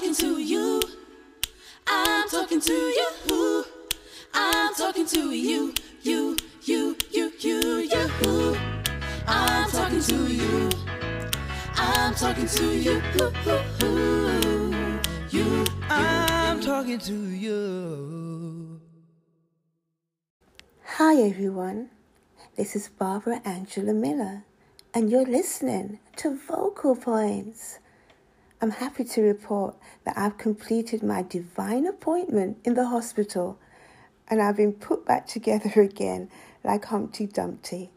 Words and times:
talking 0.00 0.14
to 0.14 0.38
you. 0.40 0.80
I'm 1.86 2.26
talking 2.30 2.58
to 2.58 2.72
you. 2.72 3.64
I'm 4.32 4.74
talking 4.74 5.06
to 5.06 5.30
you. 5.30 5.74
You, 6.00 6.36
you, 6.62 6.96
you, 7.12 7.32
you, 7.38 7.80
you. 7.80 8.56
I'm 9.26 9.70
talking 9.70 10.00
to 10.00 10.26
you. 10.26 10.70
I'm 11.76 12.14
talking 12.14 12.46
to 12.46 12.64
you. 12.74 13.02
You, 15.30 15.66
I'm 15.90 16.60
talking 16.62 16.98
to 16.98 17.14
you. 17.28 18.80
Hi 20.96 21.16
everyone, 21.16 21.90
this 22.56 22.74
is 22.74 22.88
Barbara 22.88 23.42
Angela 23.44 23.92
Miller, 23.92 24.44
and 24.94 25.10
you're 25.10 25.26
listening 25.26 25.98
to 26.16 26.38
Vocal 26.48 26.96
Points. 26.96 27.80
I'm 28.62 28.72
happy 28.72 29.04
to 29.04 29.22
report 29.22 29.74
that 30.04 30.18
I've 30.18 30.36
completed 30.36 31.02
my 31.02 31.22
divine 31.22 31.86
appointment 31.86 32.58
in 32.62 32.74
the 32.74 32.88
hospital 32.88 33.58
and 34.28 34.42
I've 34.42 34.58
been 34.58 34.74
put 34.74 35.06
back 35.06 35.26
together 35.26 35.80
again 35.80 36.28
like 36.62 36.84
Humpty 36.84 37.26
Dumpty. 37.26 37.90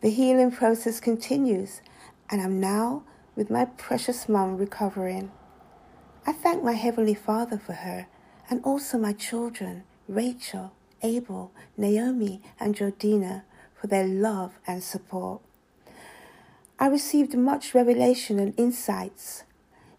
The 0.00 0.08
healing 0.10 0.50
process 0.50 0.98
continues, 0.98 1.82
and 2.30 2.40
I'm 2.40 2.58
now 2.58 3.02
with 3.34 3.50
my 3.50 3.66
precious 3.66 4.30
mum 4.30 4.56
recovering. 4.56 5.30
I 6.26 6.32
thank 6.32 6.64
my 6.64 6.72
Heavenly 6.72 7.14
Father 7.14 7.58
for 7.58 7.74
her 7.74 8.06
and 8.48 8.64
also 8.64 8.96
my 8.96 9.12
children, 9.12 9.84
Rachel, 10.08 10.72
Abel, 11.02 11.52
Naomi, 11.76 12.40
and 12.58 12.74
Jordina, 12.74 13.42
for 13.74 13.88
their 13.88 14.06
love 14.06 14.58
and 14.66 14.82
support. 14.82 15.42
I 16.78 16.86
received 16.86 17.36
much 17.36 17.74
revelation 17.74 18.38
and 18.38 18.58
insights 18.58 19.44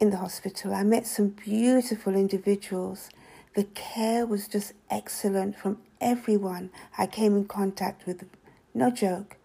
in 0.00 0.10
the 0.10 0.16
hospital. 0.16 0.74
I 0.74 0.82
met 0.82 1.06
some 1.06 1.28
beautiful 1.28 2.14
individuals. 2.14 3.10
The 3.54 3.64
care 3.64 4.24
was 4.24 4.48
just 4.48 4.72
excellent 4.88 5.58
from 5.58 5.78
everyone 6.00 6.70
I 6.96 7.06
came 7.06 7.36
in 7.36 7.44
contact 7.44 8.06
with. 8.06 8.24
No 8.72 8.90
joke. 8.90 9.36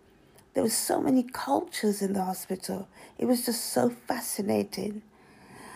There 0.54 0.64
were 0.64 0.70
so 0.70 1.02
many 1.02 1.24
cultures 1.24 2.02
in 2.02 2.14
the 2.14 2.24
hospital. 2.24 2.88
It 3.18 3.26
was 3.26 3.46
just 3.46 3.66
so 3.74 3.90
fascinating. 3.90 5.02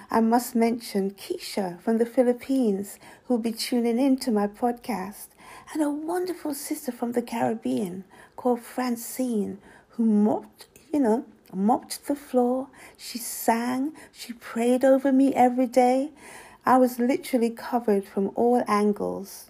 I 0.10 0.22
must 0.22 0.56
mention 0.56 1.12
Keisha 1.12 1.82
from 1.82 1.98
the 1.98 2.06
Philippines, 2.06 2.98
who 3.26 3.36
will 3.36 3.42
be 3.42 3.52
tuning 3.52 4.00
in 4.00 4.18
to 4.20 4.32
my 4.32 4.48
podcast, 4.48 5.28
and 5.74 5.84
a 5.84 5.90
wonderful 5.90 6.54
sister 6.54 6.92
from 6.92 7.12
the 7.12 7.22
Caribbean 7.22 8.06
called 8.38 8.62
Francine, 8.62 9.60
who 9.90 10.06
mopped, 10.06 10.68
you 10.94 11.02
know, 11.02 11.26
mopped 11.54 12.08
the 12.08 12.16
floor. 12.16 12.68
She 12.98 13.18
sang. 13.18 13.94
She 14.12 14.34
prayed 14.34 14.84
over 14.84 15.12
me 15.12 15.34
every 15.34 15.68
day. 15.68 16.12
I 16.66 16.78
was 16.78 17.00
literally 17.00 17.50
covered 17.50 18.06
from 18.06 18.32
all 18.36 18.64
angles. 18.68 19.50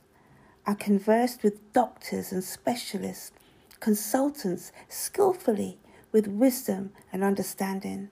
I 0.65 0.73
conversed 0.73 1.43
with 1.43 1.73
doctors 1.73 2.31
and 2.31 2.43
specialists, 2.43 3.31
consultants 3.79 4.71
skillfully 4.87 5.79
with 6.11 6.27
wisdom 6.27 6.91
and 7.11 7.23
understanding. 7.23 8.09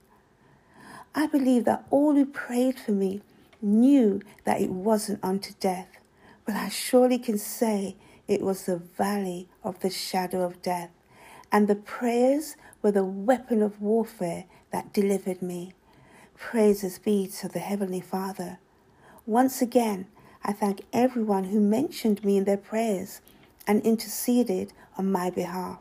I 1.14 1.26
believe 1.26 1.64
that 1.64 1.86
all 1.90 2.14
who 2.14 2.26
prayed 2.26 2.78
for 2.78 2.92
me 2.92 3.22
knew 3.62 4.20
that 4.44 4.60
it 4.60 4.70
wasn't 4.70 5.22
unto 5.22 5.52
death, 5.60 5.88
but 6.44 6.54
I 6.54 6.68
surely 6.68 7.18
can 7.18 7.38
say 7.38 7.96
it 8.26 8.42
was 8.42 8.66
the 8.66 8.76
valley 8.76 9.48
of 9.64 9.80
the 9.80 9.90
shadow 9.90 10.42
of 10.42 10.62
death, 10.62 10.90
and 11.50 11.68
the 11.68 11.74
prayers 11.74 12.56
were 12.82 12.92
the 12.92 13.04
weapon 13.04 13.62
of 13.62 13.80
warfare 13.80 14.44
that 14.70 14.92
delivered 14.92 15.42
me. 15.42 15.72
Praises 16.36 16.98
be 16.98 17.26
to 17.26 17.48
the 17.48 17.58
Heavenly 17.58 18.00
Father. 18.00 18.58
Once 19.26 19.60
again, 19.60 20.06
I 20.44 20.52
thank 20.52 20.82
everyone 20.92 21.44
who 21.44 21.60
mentioned 21.60 22.24
me 22.24 22.36
in 22.36 22.44
their 22.44 22.56
prayers 22.56 23.20
and 23.66 23.82
interceded 23.82 24.72
on 24.96 25.10
my 25.10 25.30
behalf. 25.30 25.78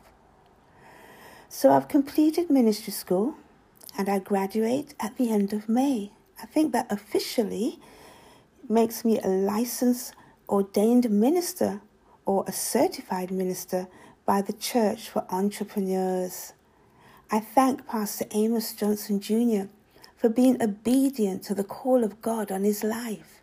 So 1.49 1.71
I've 1.71 1.87
completed 1.87 2.49
ministry 2.49 2.91
school 2.91 3.35
and 3.97 4.09
I 4.09 4.19
graduate 4.19 4.93
at 4.99 5.17
the 5.17 5.31
end 5.31 5.53
of 5.53 5.69
May. 5.69 6.11
I 6.41 6.45
think 6.45 6.73
that 6.73 6.91
officially 6.91 7.79
makes 8.67 9.05
me 9.05 9.19
a 9.19 9.27
licensed 9.27 10.13
ordained 10.49 11.09
minister 11.09 11.81
or 12.25 12.43
a 12.47 12.51
certified 12.51 13.31
minister 13.31 13.87
by 14.27 14.41
the 14.41 14.53
Church 14.53 15.09
for 15.09 15.25
Entrepreneurs. 15.29 16.51
I 17.31 17.39
thank 17.39 17.87
Pastor 17.87 18.25
Amos 18.31 18.73
Johnson 18.73 19.21
Jr. 19.21 19.71
for 20.17 20.27
being 20.27 20.61
obedient 20.61 21.43
to 21.43 21.55
the 21.55 21.63
call 21.63 22.03
of 22.03 22.21
God 22.21 22.51
on 22.51 22.65
his 22.65 22.83
life. 22.83 23.41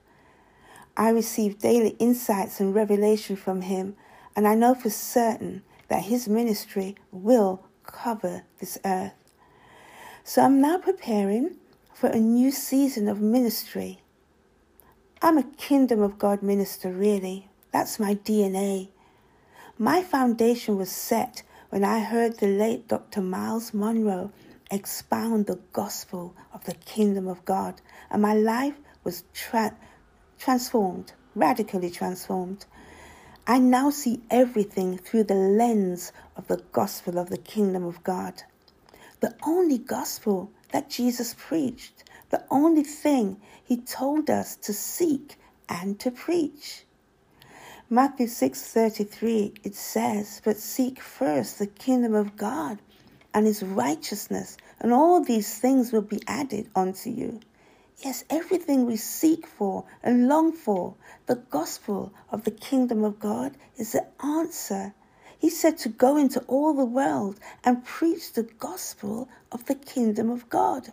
I 0.95 1.09
receive 1.09 1.59
daily 1.59 1.97
insights 1.99 2.61
and 2.61 2.75
revelation 2.75 3.35
from 3.35 3.63
him, 3.63 3.97
and 4.37 4.47
I 4.47 4.55
know 4.55 4.75
for 4.75 4.91
certain 4.91 5.63
that 5.89 6.03
his 6.05 6.29
ministry 6.29 6.97
will 7.11 7.65
cover 7.83 8.43
this 8.61 8.79
earth. 8.85 9.15
So 10.23 10.43
I'm 10.43 10.61
now 10.61 10.77
preparing 10.77 11.57
for 11.95 12.11
a 12.11 12.21
new 12.21 12.51
season 12.51 13.09
of 13.09 13.23
ministry. 13.23 14.01
I'm 15.23 15.39
a 15.39 15.45
kingdom 15.45 16.03
of 16.03 16.19
God 16.19 16.43
minister, 16.43 16.93
really. 16.93 17.49
That's 17.73 17.99
my 17.99 18.17
DNA. 18.17 18.91
My 19.79 20.05
foundation 20.05 20.77
was 20.77 20.89
set 20.93 21.43
when 21.71 21.83
I 21.83 21.99
heard 21.99 22.39
the 22.39 22.47
late 22.47 22.87
Dr. 22.87 23.21
Myles 23.21 23.75
Munroe 23.75 24.31
expound 24.71 25.47
the 25.47 25.59
gospel 25.73 26.37
of 26.53 26.63
the 26.65 26.75
kingdom 26.75 27.27
of 27.27 27.45
God, 27.45 27.81
and 28.09 28.23
my 28.23 28.35
life 28.35 28.77
was 29.03 29.25
tra- 29.33 29.77
transformed, 30.39 31.15
radically 31.35 31.91
transformed. 31.91 32.67
I 33.49 33.59
now 33.59 33.91
see 33.91 34.23
everything 34.31 34.97
through 34.97 35.25
the 35.25 35.35
lens 35.35 36.13
of 36.37 36.47
the 36.47 36.63
gospel 36.71 37.19
of 37.19 37.29
the 37.29 37.39
kingdom 37.39 37.83
of 37.83 38.05
God. 38.05 38.45
The 39.19 39.35
only 39.45 39.79
gospel 39.79 40.53
that 40.71 40.89
Jesus 40.89 41.35
preached, 41.37 42.05
the 42.31 42.45
only 42.49 42.85
thing 42.85 43.41
he 43.65 43.79
told 43.79 44.31
us 44.31 44.55
to 44.55 44.73
seek 44.73 45.37
and 45.69 45.99
to 45.99 46.13
preach. 46.13 46.87
Matthew 47.91 48.29
6:33 48.29 49.53
it 49.63 49.75
says, 49.75 50.41
"But 50.43 50.57
seek 50.57 51.03
first 51.03 51.59
the 51.59 51.67
kingdom 51.67 52.15
of 52.15 52.35
God 52.35 52.79
and 53.35 53.47
his 53.47 53.63
righteousness, 53.63 54.57
and 54.81 54.91
all 54.91 55.21
these 55.21 55.59
things 55.59 55.93
will 55.93 56.01
be 56.01 56.23
added 56.27 56.71
unto 56.75 57.11
you." 57.11 57.41
Yes, 57.99 58.25
everything 58.31 58.87
we 58.87 58.97
seek 58.97 59.47
for 59.47 59.85
and 60.03 60.29
long 60.29 60.51
for, 60.53 60.95
the 61.27 61.37
gospel 61.37 62.15
of 62.33 62.45
the 62.45 62.51
kingdom 62.51 63.05
of 63.05 63.21
God 63.21 63.55
is 63.77 63.93
the 63.93 64.07
answer. 64.25 64.95
He 65.39 65.51
said 65.51 65.77
to 65.79 65.91
go 65.91 66.17
into 66.17 66.41
all 66.45 66.73
the 66.73 66.87
world 66.87 67.39
and 67.65 67.85
preach 67.85 68.33
the 68.33 68.45
gospel 68.45 69.29
of 69.53 69.67
the 69.67 69.75
kingdom 69.75 70.31
of 70.31 70.49
God. 70.49 70.91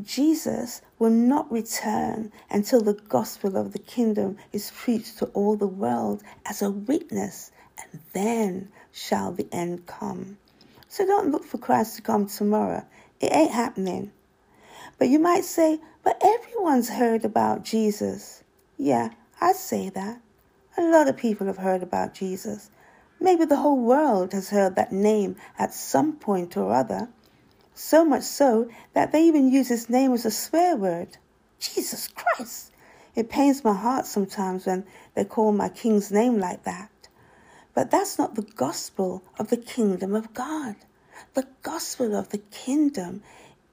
Jesus 0.00 0.80
will 0.98 1.10
not 1.10 1.52
return 1.52 2.32
until 2.50 2.80
the 2.80 2.94
gospel 2.94 3.56
of 3.56 3.72
the 3.72 3.78
kingdom 3.78 4.38
is 4.52 4.72
preached 4.74 5.18
to 5.18 5.26
all 5.26 5.56
the 5.56 5.66
world 5.66 6.22
as 6.46 6.62
a 6.62 6.70
witness, 6.70 7.50
and 7.78 8.00
then 8.14 8.68
shall 8.90 9.32
the 9.32 9.46
end 9.52 9.86
come. 9.86 10.38
So 10.88 11.04
don't 11.06 11.30
look 11.30 11.44
for 11.44 11.58
Christ 11.58 11.96
to 11.96 12.02
come 12.02 12.26
tomorrow. 12.26 12.86
It 13.20 13.32
ain't 13.32 13.52
happening. 13.52 14.12
But 14.98 15.08
you 15.08 15.18
might 15.18 15.44
say, 15.44 15.80
but 16.02 16.20
everyone's 16.24 16.88
heard 16.88 17.24
about 17.24 17.64
Jesus. 17.64 18.42
Yeah, 18.78 19.10
I'd 19.40 19.56
say 19.56 19.90
that. 19.90 20.20
A 20.78 20.82
lot 20.82 21.08
of 21.08 21.16
people 21.16 21.46
have 21.46 21.58
heard 21.58 21.82
about 21.82 22.14
Jesus. 22.14 22.70
Maybe 23.20 23.44
the 23.44 23.56
whole 23.56 23.78
world 23.78 24.32
has 24.32 24.48
heard 24.50 24.76
that 24.76 24.90
name 24.90 25.36
at 25.58 25.74
some 25.74 26.14
point 26.14 26.56
or 26.56 26.72
other. 26.72 27.08
So 27.74 28.04
much 28.04 28.24
so 28.24 28.68
that 28.92 29.12
they 29.12 29.24
even 29.24 29.50
use 29.50 29.68
his 29.68 29.88
name 29.88 30.12
as 30.12 30.26
a 30.26 30.30
swear 30.30 30.76
word. 30.76 31.16
Jesus 31.58 32.08
Christ! 32.08 32.72
It 33.14 33.28
pains 33.28 33.64
my 33.64 33.74
heart 33.74 34.06
sometimes 34.06 34.66
when 34.66 34.84
they 35.14 35.24
call 35.24 35.52
my 35.52 35.68
king's 35.68 36.10
name 36.10 36.38
like 36.38 36.64
that. 36.64 36.90
But 37.74 37.90
that's 37.90 38.18
not 38.18 38.34
the 38.34 38.42
gospel 38.42 39.22
of 39.38 39.48
the 39.48 39.56
kingdom 39.56 40.14
of 40.14 40.34
God. 40.34 40.76
The 41.34 41.46
gospel 41.62 42.14
of 42.14 42.28
the 42.28 42.38
kingdom, 42.38 43.22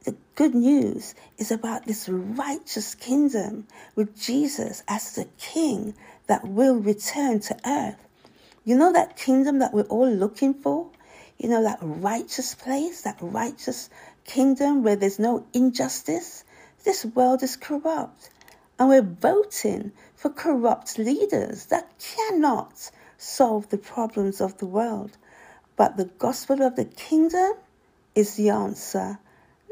the 0.03 0.15
good 0.35 0.55
news, 0.55 1.15
is 1.37 1.51
about 1.51 1.85
this 1.85 2.07
righteous 2.07 2.95
kingdom 2.95 3.67
with 3.95 4.19
Jesus 4.19 4.83
as 4.87 5.15
the 5.15 5.25
king 5.37 5.95
that 6.27 6.47
will 6.47 6.75
return 6.75 7.39
to 7.41 7.57
earth. 7.65 8.05
You 8.63 8.77
know 8.77 8.93
that 8.93 9.17
kingdom 9.17 9.59
that 9.59 9.73
we're 9.73 9.83
all 9.83 10.09
looking 10.09 10.53
for? 10.53 10.89
You 11.39 11.47
know, 11.47 11.63
that 11.63 11.79
righteous 11.81 12.53
place, 12.53 13.01
that 13.01 13.17
righteous 13.21 13.89
kingdom 14.25 14.83
where 14.83 14.97
there's 14.97 15.19
no 15.19 15.45
injustice. 15.53 16.43
This 16.83 17.05
world 17.05 17.41
is 17.41 17.55
corrupt. 17.55 18.29
And 18.77 18.89
we're 18.89 19.01
voting 19.01 19.93
for 20.15 20.29
corrupt 20.29 20.97
leaders 20.97 21.67
that 21.67 21.97
cannot 21.97 22.91
solve 23.17 23.69
the 23.69 23.77
problems 23.77 24.41
of 24.41 24.57
the 24.57 24.65
world. 24.65 25.17
But 25.77 25.95
the 25.95 26.05
gospel 26.05 26.61
of 26.61 26.75
the 26.75 26.85
kingdom 26.85 27.53
is 28.15 28.35
the 28.35 28.49
answer. 28.49 29.17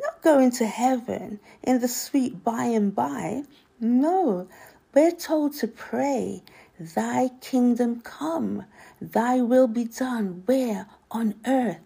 Not 0.01 0.21
going 0.21 0.51
to 0.51 0.65
heaven 0.65 1.39
in 1.63 1.79
the 1.79 1.87
sweet 1.89 2.43
by 2.43 2.65
and 2.65 2.95
by. 2.95 3.43
No, 3.79 4.47
we're 4.93 5.11
told 5.11 5.53
to 5.55 5.67
pray, 5.67 6.43
Thy 6.79 7.29
kingdom 7.41 8.01
come, 8.01 8.65
Thy 9.01 9.41
will 9.41 9.67
be 9.67 9.85
done 9.85 10.43
where? 10.45 10.87
On 11.12 11.36
earth, 11.45 11.80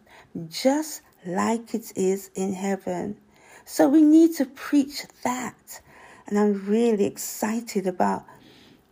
just 0.50 1.02
like 1.26 1.74
it 1.74 1.94
is 1.96 2.32
in 2.36 2.54
heaven. 2.54 3.18
So 3.66 3.88
we 3.88 4.02
need 4.02 4.36
to 4.38 4.46
preach 4.46 5.06
that. 5.24 5.82
And 6.28 6.40
I'm 6.40 6.66
really 6.66 7.06
excited 7.06 7.88
about, 7.88 8.26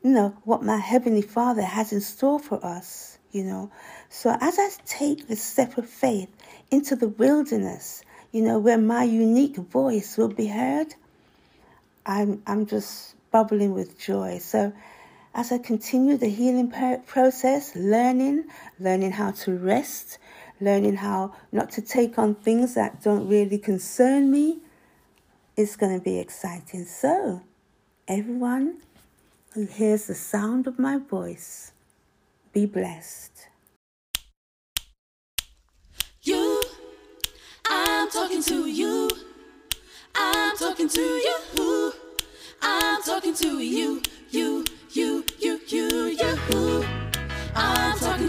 you 0.04 0.12
know, 0.12 0.38
what 0.44 0.64
my 0.64 0.78
Heavenly 0.78 1.22
Father 1.22 1.62
has 1.64 1.92
in 1.92 2.02
store 2.02 2.40
for 2.40 2.64
us, 2.64 3.18
you 3.31 3.44
know. 3.44 3.72
So 4.10 4.36
as 4.40 4.60
I 4.60 4.70
take 4.86 5.28
this 5.28 5.42
step 5.42 5.78
of 5.78 5.90
faith 5.90 6.30
into 6.70 6.96
the 6.96 7.08
wilderness, 7.08 8.04
you 8.31 8.42
know, 8.42 8.60
where 8.60 8.78
my 8.78 9.04
unique 9.04 9.56
voice 9.56 10.18
will 10.18 10.30
be 10.30 10.48
heard, 10.48 10.94
I'm, 12.06 12.42
I'm 12.46 12.66
just 12.66 13.16
bubbling 13.31 13.74
with 13.74 14.00
joy. 14.00 14.40
So 14.40 14.74
as 15.39 15.53
I 15.53 15.57
continue 15.57 16.18
the 16.18 16.27
healing 16.27 16.69
process, 17.07 17.74
learning, 17.74 18.44
learning 18.77 19.12
how 19.12 19.31
to 19.31 19.57
rest, 19.57 20.18
learning 20.59 20.97
how 20.97 21.33
not 21.53 21.69
to 21.71 21.81
take 21.81 22.19
on 22.19 22.36
things 22.36 22.74
that 22.74 23.01
don't 23.01 23.25
really 23.30 23.57
concern 23.57 24.30
me, 24.30 24.57
it's 25.56 25.77
going 25.77 25.97
to 25.97 26.03
be 26.03 26.19
exciting. 26.19 26.83
So, 26.83 27.41
everyone 28.06 28.80
who 29.53 29.65
hears 29.65 30.07
the 30.07 30.13
sound 30.13 30.68
of 30.68 30.77
my 30.77 30.97
voice, 30.97 31.71
be 32.51 32.65
blessed. 32.65 33.47
You, 36.21 36.62
I'm 37.65 38.09
talking 38.09 38.44
to 38.44 38.68
you. 38.68 39.09
I'm 40.15 40.57
talking 40.57 40.89
to 40.89 41.00
you. 41.00 41.94
I'm 42.62 43.01
talking 43.03 43.33
to 43.35 43.59
you. 43.59 44.01
You, 44.31 44.65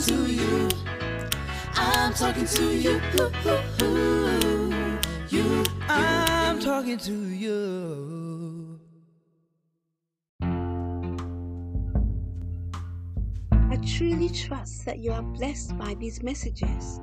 talking 0.01 0.17
to 0.17 0.33
you. 0.33 0.69
I'm 1.75 2.15
talking 2.15 2.47
to 2.47 2.75
you. 2.75 3.01
You, 5.29 5.65
I'm 5.89 6.59
talking 6.59 6.97
to 6.99 7.13
you. 7.13 8.81
I 13.53 13.77
truly 13.87 14.31
trust 14.31 14.87
that 14.87 15.01
you 15.01 15.13
are 15.13 15.23
blessed 15.23 15.77
by 15.77 15.95
these 15.95 16.23
messages. 16.23 17.01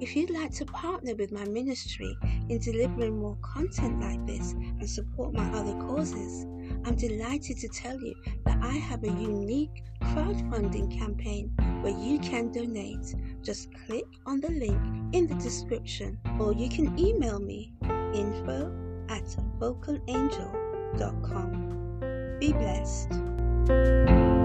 If 0.00 0.16
you'd 0.16 0.30
like 0.30 0.52
to 0.54 0.64
partner 0.64 1.14
with 1.16 1.30
my 1.32 1.44
ministry 1.44 2.16
in 2.48 2.60
delivering 2.60 3.18
more 3.18 3.36
content 3.42 4.00
like 4.00 4.26
this 4.26 4.52
and 4.52 4.88
support 4.88 5.34
my 5.34 5.46
other 5.50 5.74
causes, 5.86 6.46
I'm 6.84 6.96
delighted 6.96 7.58
to 7.58 7.68
tell 7.68 8.00
you 8.00 8.14
that 8.44 8.58
I 8.62 8.72
have 8.72 9.04
a 9.04 9.08
unique 9.08 9.84
crowdfunding 10.02 10.98
campaign 10.98 11.52
where 11.82 11.96
you 11.98 12.18
can 12.18 12.50
donate. 12.50 13.14
Just 13.42 13.68
click 13.86 14.06
on 14.26 14.40
the 14.40 14.50
link 14.50 14.80
in 15.12 15.26
the 15.26 15.34
description 15.36 16.18
or 16.38 16.52
you 16.52 16.68
can 16.68 16.98
email 16.98 17.40
me 17.40 17.72
info 18.14 18.70
at 19.08 19.24
vocalangel.com. 19.58 22.36
Be 22.40 22.52
blessed. 22.52 24.37